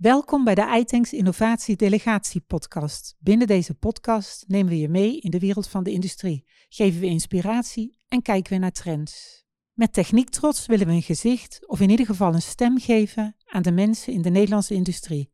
[0.00, 3.16] Welkom bij de iTanks Innovatie Delegatie podcast.
[3.18, 7.06] Binnen deze podcast nemen we je mee in de wereld van de industrie, geven we
[7.06, 9.44] inspiratie en kijken we naar trends.
[9.72, 13.62] Met Techniek Trots willen we een gezicht of in ieder geval een stem geven aan
[13.62, 15.32] de mensen in de Nederlandse industrie.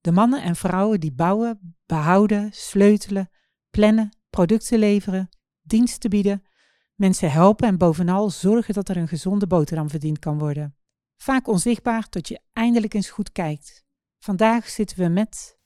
[0.00, 3.30] De mannen en vrouwen die bouwen, behouden, sleutelen,
[3.70, 5.28] plannen, producten leveren,
[5.62, 6.42] diensten bieden,
[6.94, 10.76] mensen helpen en bovenal zorgen dat er een gezonde boterham verdiend kan worden.
[11.16, 13.81] Vaak onzichtbaar tot je eindelijk eens goed kijkt.
[14.22, 15.56] Vandaag zitten we met...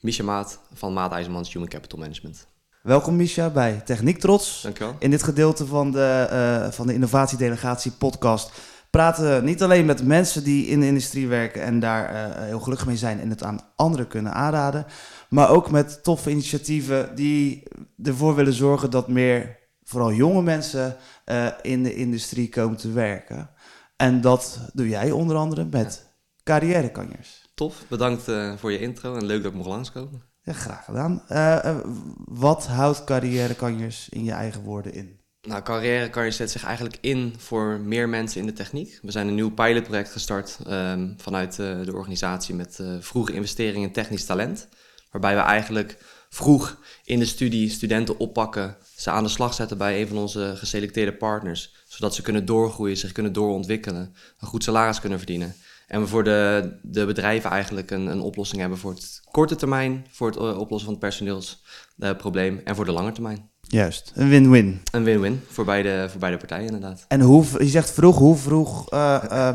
[0.00, 2.46] Misha Maat van Maat IJzermans Human Capital Management.
[2.82, 4.62] Welkom Misha bij Techniek Trots.
[4.62, 4.96] Dankjewel.
[4.98, 8.52] In dit gedeelte van de, uh, van de Innovatiedelegatie podcast
[8.90, 12.60] praten we niet alleen met mensen die in de industrie werken en daar uh, heel
[12.60, 14.86] gelukkig mee zijn en het aan anderen kunnen aanraden,
[15.28, 17.62] maar ook met toffe initiatieven die
[18.02, 23.50] ervoor willen zorgen dat meer, vooral jonge mensen, uh, in de industrie komen te werken.
[23.96, 26.10] En dat doe jij onder andere met ja.
[26.42, 27.41] carrièrekanjers.
[27.62, 30.22] Tof, bedankt uh, voor je intro en leuk dat ik mocht langskomen.
[30.42, 31.22] Ja, graag gedaan.
[31.28, 31.78] Uh,
[32.24, 35.20] wat houdt carrièrekanjers in je eigen woorden in?
[35.42, 38.98] Nou, carrièrekanjers zet zich eigenlijk in voor meer mensen in de techniek.
[39.02, 43.92] We zijn een nieuw pilotproject gestart um, vanuit uh, de organisatie met vroege investeringen in
[43.92, 44.68] technisch talent.
[45.10, 50.00] Waarbij we eigenlijk vroeg in de studie studenten oppakken, ze aan de slag zetten bij
[50.00, 51.74] een van onze geselecteerde partners.
[51.88, 55.54] Zodat ze kunnen doorgroeien, zich kunnen doorontwikkelen, een goed salaris kunnen verdienen.
[55.92, 60.06] En we voor de, de bedrijven eigenlijk een, een oplossing hebben voor het korte termijn,
[60.10, 63.50] voor het uh, oplossen van het personeelsprobleem en voor de lange termijn.
[63.60, 64.80] Juist, een win-win.
[64.92, 67.04] Een win-win voor beide, voor beide partijen inderdaad.
[67.08, 69.50] En hoe, je zegt vroeg, hoe vroeg uh,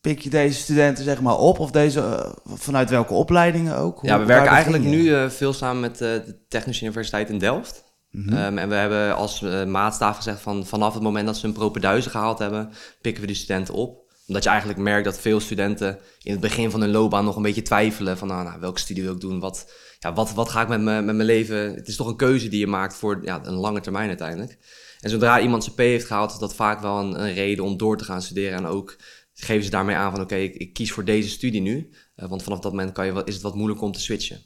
[0.00, 1.58] pik je deze studenten zeg maar op?
[1.58, 4.00] Of deze, vanuit welke opleidingen ook?
[4.00, 7.84] Hoe, ja, we werken eigenlijk nu veel samen met de Technische Universiteit in Delft.
[8.10, 8.36] Mm -hmm.
[8.36, 12.10] um, en we hebben als maatstaaf gezegd van vanaf het moment dat ze een propenduizen
[12.10, 16.32] gehaald hebben, pikken we die studenten op omdat je eigenlijk merkt dat veel studenten in
[16.32, 19.12] het begin van hun loopbaan nog een beetje twijfelen van nou, nou welke studie wil
[19.12, 21.74] ik doen, wat, ja, wat, wat ga ik met, me, met mijn leven.
[21.74, 24.58] Het is toch een keuze die je maakt voor ja, een lange termijn uiteindelijk.
[25.00, 27.96] En zodra iemand zijn P heeft gehaald, is dat vaak wel een, reden om door
[27.96, 28.58] te gaan studeren.
[28.58, 28.96] En ook
[29.34, 31.90] geven ze daarmee aan van oké, ik, ik, kies voor deze studie nu.
[32.16, 34.40] Uh, want vanaf dat moment kan je, is het wat moeilijk om te switchen.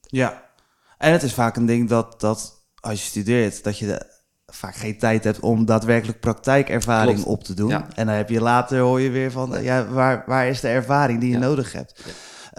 [0.00, 0.50] Ja,
[0.98, 4.11] en het is vaak een ding dat, dat als je studeert, dat je de
[4.54, 7.28] vaak geen tijd hebt om daadwerkelijk praktijkervaring Klopt.
[7.28, 7.68] op te doen.
[7.68, 7.86] Ja.
[7.94, 11.20] En dan heb je later hoor je weer van, ja, waar, waar is de ervaring
[11.20, 11.40] die je ja.
[11.40, 12.02] nodig hebt?
[12.04, 12.12] Ja.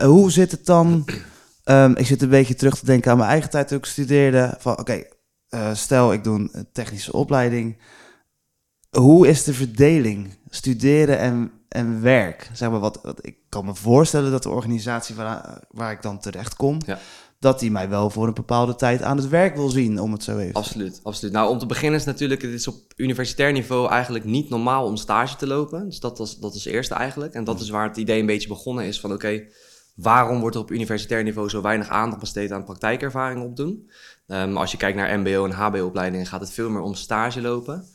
[0.03, 1.05] Uh, hoe zit het dan?
[1.65, 4.55] Um, ik zit een beetje terug te denken aan mijn eigen tijd toen ik studeerde.
[4.59, 5.09] Van oké, okay,
[5.49, 7.77] uh, stel ik doe een technische opleiding.
[8.89, 12.49] Hoe is de verdeling studeren en, en werk?
[12.53, 16.19] Zeg maar wat, wat, ik kan me voorstellen dat de organisatie waar, waar ik dan
[16.19, 16.77] terecht kom,
[17.43, 20.23] dat hij mij wel voor een bepaalde tijd aan het werk wil zien, om het
[20.23, 21.33] zo even Absoluut, absoluut.
[21.33, 24.95] Nou, om te beginnen is natuurlijk, het is op universitair niveau eigenlijk niet normaal om
[24.95, 25.85] stage te lopen.
[25.85, 27.33] Dus dat was, dat het eerste eigenlijk.
[27.33, 29.43] En dat is waar het idee een beetje begonnen is van, oké,
[29.95, 33.89] waarom wordt er op universitair niveau zo weinig aandacht besteed aan praktijkervaring opdoen?
[34.27, 37.85] Um, als je kijkt naar mbo- en hbo-opleidingen gaat het veel meer om stage lopen.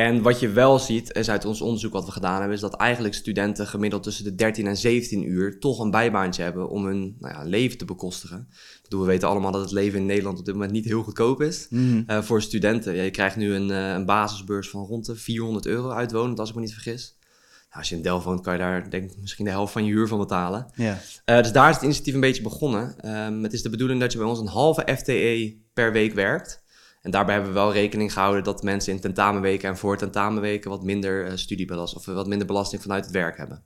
[0.00, 2.74] En wat je wel ziet, is uit ons onderzoek wat we gedaan hebben, is dat
[2.74, 7.16] eigenlijk studenten gemiddeld tussen de 13 en 17 uur toch een bijbaantje hebben om hun
[7.18, 8.48] nou ja, leven te bekostigen.
[8.50, 11.02] Ik bedoel, we weten allemaal dat het leven in Nederland op dit moment niet heel
[11.02, 12.04] goedkoop is mm.
[12.06, 12.94] uh, voor studenten.
[12.94, 16.48] Ja, je krijgt nu een, uh, een, basisbeurs van rond de 400 euro uitwonend, als
[16.48, 17.16] ik me niet vergis.
[17.64, 19.84] Nou, als je in Delft woont, kan je daar denk ik misschien de helft van
[19.84, 20.66] je huur van betalen.
[20.74, 20.96] Yeah.
[21.26, 23.16] Uh, dus daar is het initiatief een beetje begonnen.
[23.16, 26.63] Um, het is de bedoeling dat je bij ons een halve FTE per week werkt.
[27.04, 30.82] En daarbij hebben we wel rekening gehouden dat mensen in tentamenweken en voor tentamenweken wat
[30.82, 33.64] minder uh, studiebelasting of wat minder belasting vanuit het werk hebben.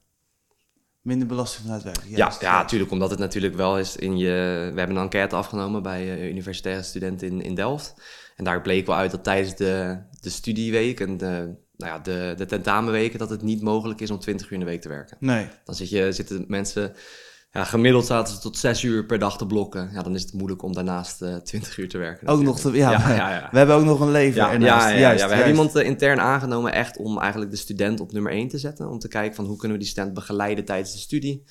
[1.00, 2.16] Minder belasting vanuit het werk.
[2.16, 4.70] Ja, ja, natuurlijk, omdat het natuurlijk wel is in je.
[4.72, 7.94] We hebben een enquête afgenomen bij uh, universitaire studenten in, in Delft.
[8.36, 12.34] En daar bleek wel uit dat tijdens de, de studieweek en de, nou ja, de,
[12.36, 15.16] de tentamenweken dat het niet mogelijk is om 20 uur in de week te werken.
[15.20, 15.48] Nee.
[15.64, 16.94] Dan zit je, zitten mensen
[17.58, 19.90] ja, gemiddeld zaten ze tot zes uur per dag te blokken.
[19.92, 22.28] Ja, dan is het moeilijk om daarnaast uh, 20 uur te werken.
[22.28, 24.86] Ook nog te, ja, ja, ja, ja, we hebben ook nog een leven ja, ernaast.
[24.86, 28.12] Ja, ja, juist, we hebben iemand uh, intern aangenomen echt om eigenlijk de student op
[28.12, 28.88] nummer 1 te zetten.
[28.88, 31.44] Om te kijken van hoe kunnen we die student begeleiden tijdens de studie.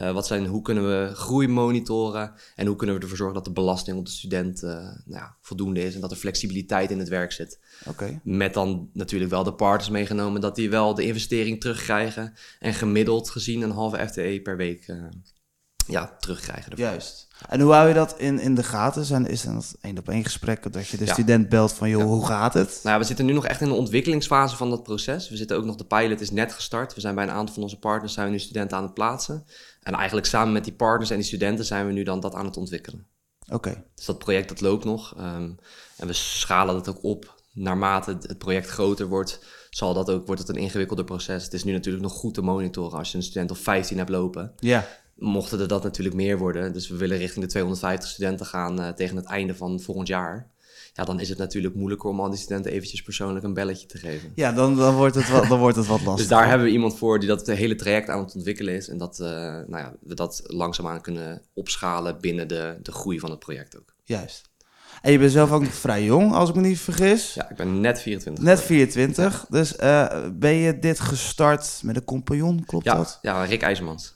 [0.00, 3.44] Uh, wat zijn, hoe kunnen we groei monitoren en hoe kunnen we ervoor zorgen dat
[3.44, 6.98] de belasting op de student uh, nou ja, voldoende is en dat er flexibiliteit in
[6.98, 7.58] het werk zit.
[7.88, 8.20] Okay.
[8.22, 13.30] Met dan natuurlijk wel de partners meegenomen dat die wel de investering terugkrijgen en gemiddeld
[13.30, 14.96] gezien een halve FTE per week uh,
[15.86, 16.70] ja, terugkrijgen.
[16.70, 16.86] Ervoor.
[16.86, 17.28] Juist.
[17.48, 19.04] En hoe hou je dat in, in de gaten?
[19.04, 21.12] Zijn, is dat één op één gesprek dat je de ja.
[21.12, 22.06] student belt van, joh, ja.
[22.06, 22.80] hoe gaat het?
[22.82, 25.28] Nou, we zitten nu nog echt in de ontwikkelingsfase van dat proces.
[25.28, 26.94] We zitten ook nog, de pilot is net gestart.
[26.94, 29.44] We zijn bij een aantal van onze partners, zijn we nu studenten aan het plaatsen.
[29.82, 32.44] En eigenlijk samen met die partners en die studenten zijn we nu dan dat aan
[32.44, 33.06] het ontwikkelen.
[33.46, 33.54] Oké.
[33.54, 33.84] Okay.
[33.94, 35.14] Dus dat project dat loopt nog.
[35.18, 35.56] Um,
[35.96, 39.40] en we schalen dat ook op naarmate het project groter wordt,
[39.70, 41.44] zal dat ook, wordt het een ingewikkelder proces.
[41.44, 44.10] Het is nu natuurlijk nog goed te monitoren als je een student of 15 hebt
[44.10, 44.52] lopen.
[44.58, 44.86] Ja.
[45.16, 48.88] Mochten er dat natuurlijk meer worden, dus we willen richting de 250 studenten gaan uh,
[48.88, 50.52] tegen het einde van volgend jaar
[50.94, 53.98] ja, dan is het natuurlijk moeilijker om al die studenten eventjes persoonlijk een belletje te
[53.98, 54.32] geven.
[54.34, 56.16] Ja, dan, dan, wordt, het wat, dan wordt het wat lastig.
[56.26, 58.88] dus daar hebben we iemand voor die dat hele traject aan het ontwikkelen is.
[58.88, 63.30] En dat uh, nou ja, we dat langzaamaan kunnen opschalen binnen de, de groei van
[63.30, 63.94] het project ook.
[64.02, 64.52] Juist.
[65.02, 67.34] En je bent zelf ook nog vrij jong, als ik me niet vergis.
[67.34, 68.44] Ja, ik ben net 24.
[68.44, 69.46] Net 24.
[69.48, 73.18] Dus uh, ben je dit gestart met een compagnon, klopt ja, dat?
[73.22, 74.14] Ja, Rick IJzermans.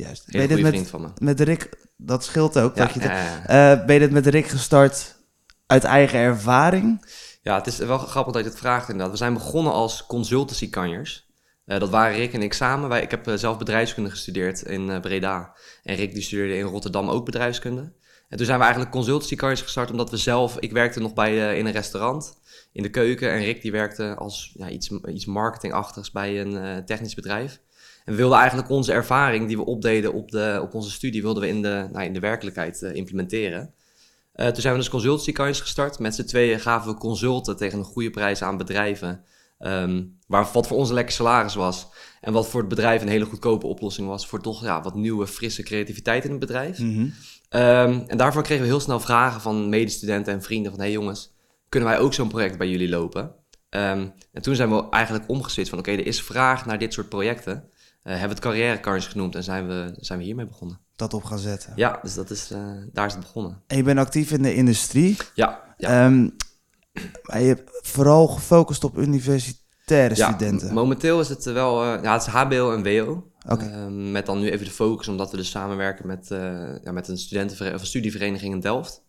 [0.00, 0.24] Juist.
[0.26, 1.08] ben je dit met, van me.
[1.18, 2.76] met Rick, dat scheelt ook.
[2.76, 5.16] dat je uh, ben je dit met Rick gestart
[5.66, 7.06] uit eigen ervaring?
[7.42, 9.12] Ja, het is wel grappig dat je het vraagt inderdaad.
[9.12, 11.28] We zijn begonnen als consultancy-kanjers.
[11.66, 12.88] Uh, dat waren Rick en ik samen.
[12.88, 15.56] Wij, ik heb uh, zelf bedrijfskunde gestudeerd in uh, Breda.
[15.82, 17.92] En Rick die studeerde in Rotterdam ook bedrijfskunde.
[18.28, 20.58] En toen zijn we eigenlijk consultancy-kanjers gestart omdat we zelf...
[20.58, 22.39] Ik werkte nog bij, in een restaurant
[22.72, 23.30] in de keuken.
[23.30, 27.60] En Rick die werkte als ja, iets, iets marketingachtigs bij een technisch bedrijf.
[28.04, 31.22] En we wilden eigenlijk onze ervaring die we opdeden op, de, op onze studie...
[31.22, 33.74] wilden we in de, nou, in de werkelijkheid implementeren.
[34.34, 35.98] Uh, toen zijn we dus consultancy gestart.
[35.98, 39.24] Met z'n tweeën gaven we consulten tegen een goede prijs aan bedrijven.
[39.58, 41.88] Um, waar, wat voor ons een lekker salaris was.
[42.20, 44.26] En wat voor het bedrijf een hele goedkope oplossing was.
[44.26, 46.78] Voor toch ja, wat nieuwe, frisse creativiteit in het bedrijf.
[46.78, 47.12] Mm -hmm.
[47.60, 50.70] um, en daarvoor kregen we heel snel vragen van medestudenten en vrienden.
[50.70, 51.34] Van, hey jongens,
[51.70, 53.22] kunnen wij ook zo'n project bij jullie lopen?
[53.22, 56.92] Um, en toen zijn we eigenlijk omgeswitcht van, oké, okay, er is vraag naar dit
[56.92, 57.52] soort projecten.
[57.52, 57.62] Uh,
[58.02, 61.38] hebben we het carrièrekars genoemd en zijn we, zijn we hiermee begonnen dat op gaan
[61.38, 61.72] zetten.
[61.76, 62.58] Ja, dus dat is, uh,
[62.92, 63.62] daar is het begonnen.
[63.66, 65.16] En je bent actief in de industrie.
[65.34, 65.74] Ja.
[65.76, 66.06] ja.
[66.06, 66.36] Um,
[67.22, 70.74] maar je hebt vooral gefocust op universitaire ja, studenten.
[70.74, 73.28] Momenteel is het wel, uh, ja, het is HBO en WO.
[73.48, 73.68] Okay.
[73.68, 76.26] Uh, met dan nu even de focus, omdat we dus samenwerken met,
[76.84, 79.02] ja, met een, studenten of een studievereniging in Delft.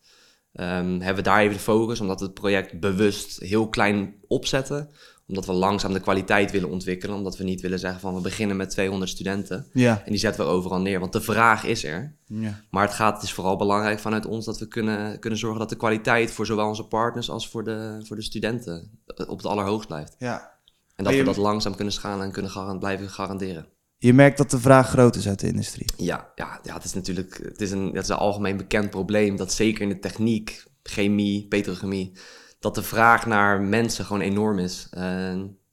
[0.54, 4.90] Um, hebben we daar even de focus, omdat we het project bewust heel klein opzetten
[5.32, 7.16] omdat we langzaam de kwaliteit willen ontwikkelen.
[7.16, 9.68] Omdat we niet willen zeggen van we beginnen met 200 studenten.
[9.74, 10.02] Ja.
[10.06, 11.00] En die zetten we overal neer.
[11.00, 12.16] Want de vraag is er.
[12.26, 12.64] Ja.
[12.70, 15.70] Maar het, gaat, het is vooral belangrijk vanuit ons dat we kunnen, kunnen zorgen dat
[15.70, 19.88] de kwaliteit voor zowel onze partners als voor de, voor de studenten op het allerhoogst
[19.88, 20.16] blijft.
[20.20, 20.52] Ja.
[20.96, 23.68] En dat we dat langzaam kunnen schalen en kunnen garan blijven garanderen.
[24.04, 25.86] Je merkt dat de vraag groot is uit de industrie.
[25.98, 29.36] Ja, ja, ja het is natuurlijk het is een, het is een algemeen bekend probleem.
[29.36, 32.12] Dat zeker in de techniek, chemie, petrochemie
[32.60, 34.88] dat de vraag naar mensen gewoon enorm is.
[34.98, 35.02] Uh,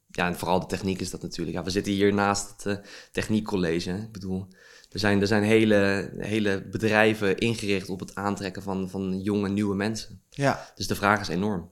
[0.07, 1.57] ja, en vooral de techniek is dat natuurlijk.
[1.57, 3.91] Ja, we zitten hier naast het uh, techniekcollege.
[3.91, 4.47] Ik bedoel,
[4.91, 9.75] er zijn, er zijn hele, hele bedrijven ingericht op het aantrekken van, van jonge, nieuwe
[9.75, 10.21] mensen.
[10.29, 10.71] Ja.
[10.75, 11.69] Dus de vraag is enorm.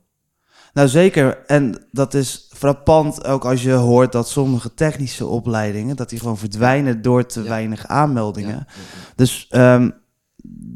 [0.73, 6.09] Nou zeker, en dat is frappant ook als je hoort dat sommige technische opleidingen, dat
[6.09, 7.49] die gewoon verdwijnen door te ja.
[7.49, 8.55] weinig aanmeldingen.
[8.55, 8.65] Ja.
[9.15, 9.93] Dus um,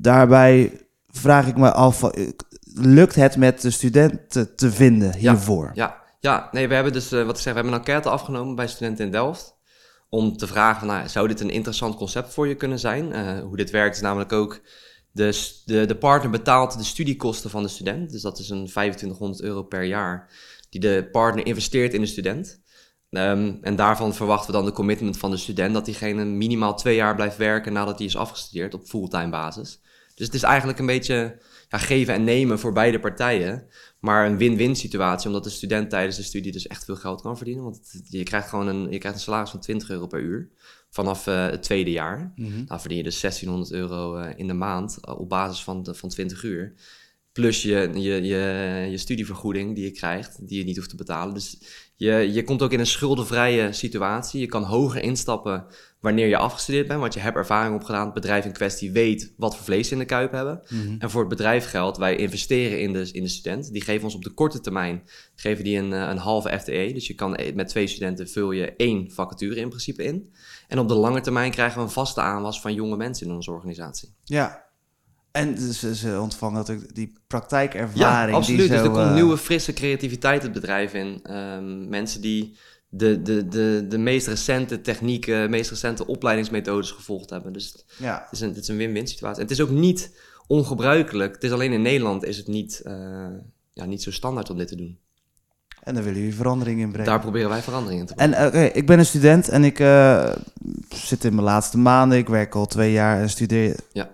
[0.01, 2.11] daarbij vraag ik me af,
[2.73, 5.71] lukt het met de studenten te vinden hiervoor?
[5.73, 8.55] Ja, ja, nee, we hebben dus, uh, wat ik zeg, we hebben een enquête afgenomen
[8.55, 9.59] bij studenten in Delft.
[10.09, 13.11] Om te vragen, nou, zou dit een interessant concept voor je kunnen zijn?
[13.11, 14.61] Uh, hoe dit werkt is namelijk ook,
[15.11, 18.11] de, de, de partner betaalt de studiekosten van de student.
[18.11, 20.29] Dus dat is een 2500 euro per jaar,
[20.69, 22.61] die de partner investeert in de student.
[23.09, 26.95] Um, en daarvan verwachten we dan de commitment van de student dat diegene minimaal twee
[26.95, 29.79] jaar blijft werken nadat hij is afgestudeerd op fulltime basis.
[30.15, 33.67] Dus het is eigenlijk een beetje ja, geven en nemen voor beide partijen.
[33.99, 37.37] Maar een win-win situatie, omdat de student tijdens de studie dus echt veel geld kan
[37.37, 37.63] verdienen.
[37.63, 40.49] Want je krijgt gewoon een, je krijgt een salaris van 20 euro per uur
[40.91, 42.31] vanaf uh, het tweede jaar.
[42.35, 42.65] Mm -hmm.
[42.65, 45.93] Dan verdien je dus 1600 euro uh, in de maand uh, op basis van, de,
[45.93, 46.73] van 20 uur.
[47.31, 51.33] Plus je, je, je, je studievergoeding die je krijgt, die je niet hoeft te betalen.
[51.33, 51.57] Dus
[51.95, 54.39] je, je komt ook in een schuldenvrije situatie.
[54.39, 55.65] Je kan hoger instappen
[55.99, 58.05] wanneer je afgestudeerd bent, want je hebt ervaring opgedaan.
[58.05, 60.61] Het bedrijf in kwestie weet wat voor vlees in de kuip hebben.
[60.69, 60.95] Mm -hmm.
[60.99, 63.71] En voor het bedrijf geldt, wij investeren in de, in de student.
[63.71, 65.03] Die geven ons op de korte termijn
[65.35, 66.91] geven die een, een halve FTE.
[66.93, 70.33] Dus je kan met twee studenten vul je één vacature in principe in.
[70.67, 73.51] En op de lange termijn krijgen we een vaste aanwas van jonge mensen in onze
[73.51, 74.13] organisatie.
[74.23, 74.70] Ja,
[75.31, 78.31] en ze, ze ontvangen natuurlijk die praktijkervaring.
[78.31, 78.59] Ja, absoluut.
[78.59, 79.13] Die dus er komt uh...
[79.13, 81.35] nieuwe, frisse creativiteit het bedrijf in.
[81.35, 82.57] Um, mensen die
[82.89, 87.53] de, de, de, de meest recente technieken, meest recente opleidingsmethodes gevolgd hebben.
[87.53, 88.21] Dus ja.
[88.23, 89.41] het is een, het is een win-win situatie.
[89.41, 90.11] En het is ook niet
[90.47, 91.33] ongebruikelijk.
[91.33, 92.93] Het is alleen in Nederland is het niet, uh,
[93.73, 94.99] ja, niet zo standaard om dit te doen.
[95.83, 97.09] En daar willen jullie verandering in brengen.
[97.09, 98.33] Daar proberen wij verandering in te brengen.
[98.33, 100.33] En oké, okay, ik ben een student en ik uh,
[100.89, 102.17] zit in mijn laatste maanden.
[102.17, 104.09] Ik werk al twee jaar en studeer ja.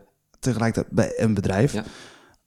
[0.48, 1.74] Tegelijkertijd bij een bedrijf.
[1.74, 1.84] Ja.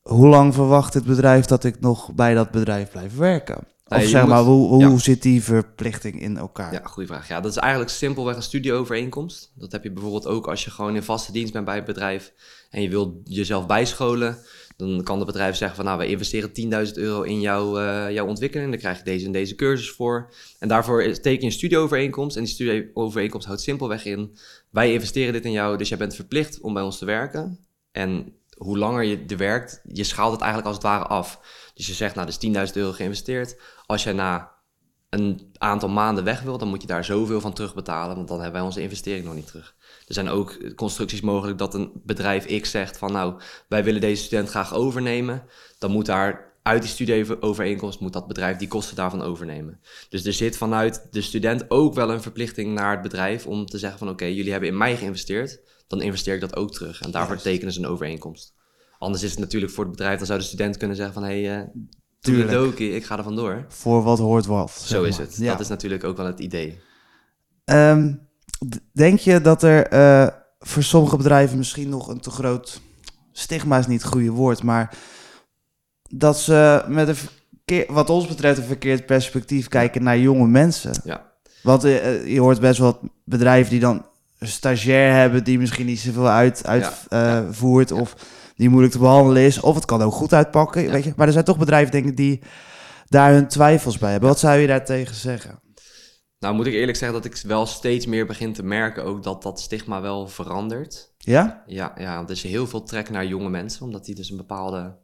[0.00, 3.56] Hoe lang verwacht het bedrijf dat ik nog bij dat bedrijf blijf werken?
[3.84, 4.98] Of Nee, zeg moet- maar, hoe, hoe ja.
[4.98, 6.72] zit die verplichting in elkaar?
[6.72, 7.28] Ja, goede vraag.
[7.28, 9.52] Ja, dat is eigenlijk simpelweg een studieovereenkomst.
[9.54, 12.32] Dat heb je bijvoorbeeld ook als je gewoon in vaste dienst bent bij het bedrijf
[12.70, 14.38] en je wilt jezelf bijscholen.
[14.76, 16.52] Dan kan het bedrijf zeggen van nou, we investeren
[16.88, 18.70] 10.000 euro in jouw, uh, jouw ontwikkeling.
[18.70, 20.32] Dan krijg je deze en deze cursus voor.
[20.58, 22.36] En daarvoor teken je een studieovereenkomst.
[22.36, 24.36] En die studieovereenkomst houdt simpelweg in,
[24.70, 27.58] wij investeren dit in jou, dus jij bent verplicht om bij ons te werken.
[27.92, 31.40] En hoe langer je er werkt, je schaalt het eigenlijk als het ware af.
[31.74, 33.60] Dus je zegt, nou, dus 10.000 euro geïnvesteerd.
[33.86, 34.52] Als jij na
[35.10, 38.56] een aantal maanden weg wil, dan moet je daar zoveel van terugbetalen, want dan hebben
[38.56, 39.74] wij onze investering nog niet terug.
[40.06, 44.22] Er zijn ook constructies mogelijk dat een bedrijf X zegt van nou, wij willen deze
[44.22, 45.42] student graag overnemen.
[45.78, 49.80] Dan moet daar uit die studieovereenkomst moet dat bedrijf die kosten daarvan overnemen.
[50.08, 53.78] Dus er zit vanuit de student ook wel een verplichting naar het bedrijf om te
[53.78, 57.00] zeggen van oké, jullie hebben in mij geïnvesteerd, dan investeer ik dat ook terug.
[57.00, 58.54] En daarvoor tekenen ze een overeenkomst.
[58.98, 61.42] Anders is het natuurlijk voor het bedrijf, dan zou de student kunnen zeggen van hé,
[61.42, 61.68] hey, uh,
[62.20, 62.78] Tuurlijk.
[62.78, 63.64] ik ga er vandoor.
[63.68, 64.70] Voor wat hoort wat.
[64.70, 65.38] Zo is het.
[65.38, 66.80] Dat is natuurlijk ook wel het idee.
[67.64, 68.14] Ehm,
[68.92, 70.26] denk je dat er eh,
[70.58, 72.80] voor sommige bedrijven misschien nog een te groot
[73.32, 74.96] stigma is niet het goede woord, maar
[76.08, 80.92] dat ze met een verkeer, wat ons betreft een verkeerd perspectief kijken naar jonge mensen.
[81.04, 81.32] Ja.
[81.62, 84.09] Want uh, je hoort best wel bedrijven die dan
[84.40, 87.94] stagiair hebben die misschien niet zoveel uit, uitvoert ja.
[87.96, 88.14] of
[88.56, 89.60] die moeilijk te behandelen is.
[89.60, 90.90] Of het kan ook goed uitpakken.
[90.90, 91.12] Weet je?
[91.16, 92.42] Maar er zijn toch bedrijven denk ik, die
[93.06, 94.28] daar hun twijfels bij hebben.
[94.28, 95.60] Wat zou je daar tegen zeggen?
[96.38, 99.42] Nou, moet ik eerlijk zeggen dat ik wel steeds meer begin te merken ook dat
[99.42, 101.12] dat stigma wel verandert.
[101.18, 101.62] Ja?
[101.66, 104.98] Ja, ja er is heel veel trek naar jonge mensen, omdat die dus een bepaalde...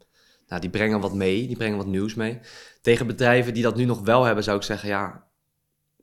[0.47, 2.41] Nou, die brengen wat mee, die brengen wat nieuws mee.
[2.81, 5.26] Tegen bedrijven die dat nu nog wel hebben, zou ik zeggen, ja,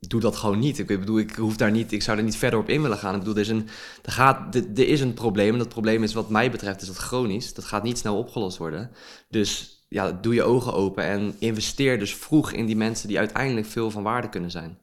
[0.06, 0.78] doe dat gewoon niet.
[0.78, 3.12] Ik bedoel, ik hoef daar niet, ik zou er niet verder op in willen gaan.
[3.12, 3.68] Ik bedoel, er is een,
[4.02, 5.52] er gaat, er is een probleem.
[5.52, 7.54] En dat probleem is, wat mij betreft, is dat chronisch.
[7.54, 8.90] Dat gaat niet snel opgelost worden.
[9.28, 13.66] Dus ja, doe je ogen open en investeer dus vroeg in die mensen die uiteindelijk
[13.66, 14.78] veel van waarde kunnen zijn.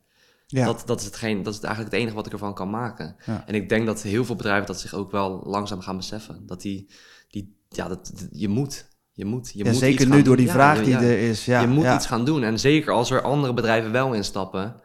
[0.48, 0.66] Ja.
[0.66, 3.16] Dat, dat, is hetgeen, dat is eigenlijk het enige wat ik ervan kan maken.
[3.46, 6.44] En ik denk dat heel veel bedrijven dat zich ook wel langzaam gaan beseffen.
[6.46, 6.90] Dat die,
[7.30, 8.90] die ja, dat, je moet.
[9.14, 11.46] Je moet, je ja, moet zeker nu door die vraag die er is.
[11.46, 12.44] Ja, je moet iets gaan doen.
[12.44, 14.81] En zeker als er andere bedrijven wel instappen.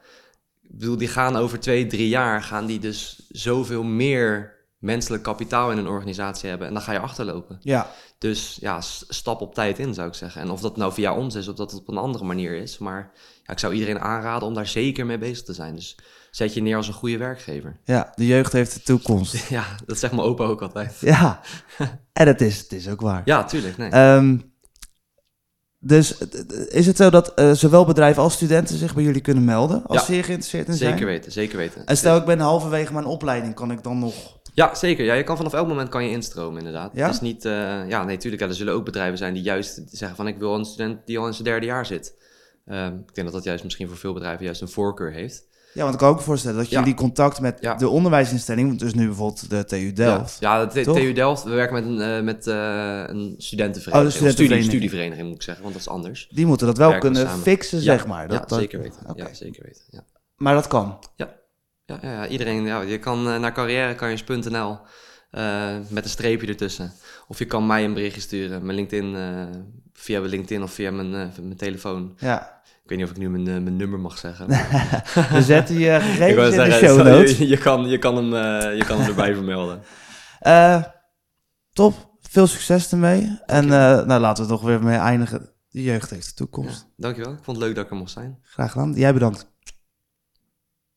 [0.76, 5.70] Ik bedoel, die gaan over twee, drie jaar, gaan die dus zoveel meer menselijk kapitaal
[5.70, 6.66] in een organisatie hebben.
[6.66, 7.58] En dan ga je achterlopen.
[7.60, 7.90] Ja.
[8.18, 10.40] Dus ja, stap op tijd in, zou ik zeggen.
[10.40, 12.78] En of dat nou via ons is, of dat het op een andere manier is.
[12.78, 13.10] Maar
[13.42, 15.74] ja, ik zou iedereen aanraden om daar zeker mee bezig te zijn.
[15.74, 15.98] Dus
[16.30, 17.80] zet je neer als een goede werkgever.
[17.84, 19.48] Ja, de jeugd heeft de toekomst.
[19.48, 20.96] ja, dat zegt mijn opa ook altijd.
[21.00, 21.40] Ja,
[22.12, 23.22] en het is, het is ook waar.
[23.24, 23.76] Ja, tuurlijk.
[23.76, 23.90] Nee.
[23.90, 24.38] Ehm,
[25.78, 26.18] dus
[26.68, 29.98] is het zo dat uh, zowel bedrijven als studenten zich bij jullie kunnen melden als
[29.98, 30.90] ja, ze geïnteresseerd in zijn?
[30.90, 31.86] Zeker weten, zeker weten.
[31.86, 34.14] En stel ik ben halverwege mijn opleiding, kan ik dan nog...
[34.54, 35.04] Ja, zeker.
[35.04, 36.90] Ja, je kan vanaf elk moment kan je instromen inderdaad.
[36.94, 37.06] Ja?
[37.06, 37.44] Het is niet...
[37.44, 37.52] Uh,
[37.88, 38.42] ja, nee, natuurlijk.
[38.42, 41.18] Ja, er zullen ook bedrijven zijn die juist zeggen van ik wil een student die
[41.18, 42.14] al in zijn derde jaar zit.
[42.66, 45.46] Uh, ik denk dat dat juist misschien voor veel bedrijven juist een voorkeur heeft.
[45.76, 49.50] Ja, want ik kan ook voorstellen dat jullie contact met de onderwijsinstelling, dus nu bijvoorbeeld
[49.50, 50.36] de TU Delft.
[50.40, 52.54] Ja, de TU Delft, we werken met een, uh, met, uh,
[53.06, 54.24] een studentenvereniging.
[54.24, 56.28] Oh, studie, studievereniging moet ik zeggen, want dat is anders.
[56.30, 58.28] Die moeten dat wel kunnen fixen, zeg maar.
[58.28, 58.98] Dat, ja, zeker weten.
[59.14, 59.82] Ja, zeker weten.
[59.90, 60.04] Ja.
[60.36, 60.98] Maar dat kan?
[61.16, 61.34] Ja,
[61.84, 64.78] ja, ja, iedereen, ja, je kan uh, naar carrièrekanjers.nl
[65.88, 66.92] met een streepje ertussen.
[67.28, 69.16] Of je kan mij een berichtje sturen, mijn LinkedIn,
[69.92, 72.14] via LinkedIn of via mijn, mijn telefoon.
[72.18, 72.54] Ja.
[72.86, 74.46] Ik weet niet of ik nu mijn, uh, mijn nummer mag zeggen.
[75.36, 77.38] We zetten je gegevens in de show notes.
[77.38, 79.82] Je, je, kan, je, kan hem, uh, je kan hem erbij vermelden.
[80.42, 80.82] Uh,
[81.72, 82.14] top.
[82.20, 83.38] Veel succes ermee.
[83.46, 85.52] En nou, laten we toch weer mee eindigen.
[85.68, 86.80] De jeugd heeft de toekomst.
[86.80, 87.32] Ja, dankjewel.
[87.32, 88.38] Ik vond het leuk dat ik er mocht zijn.
[88.42, 88.92] Graag gedaan.
[88.92, 89.54] Jij bedankt.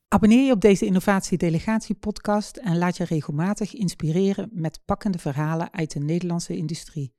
[0.07, 5.73] Abonneer je op deze Innovatie Delegatie podcast en laat je regelmatig inspireren met pakkende verhalen
[5.73, 7.15] uit de Nederlandse industrie.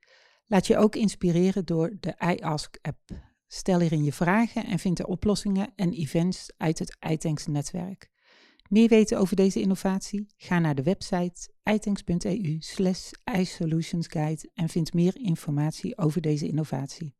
[0.47, 3.29] Laat je ook inspireren door de iAsk app.
[3.53, 8.09] Stel hierin je vragen en vind er oplossingen en events uit het iTanks netwerk.
[8.69, 10.33] Meer weten over deze innovatie?
[10.37, 17.15] Ga naar de website itanks.eu slash isolutionsguide en vind meer informatie over deze innovatie.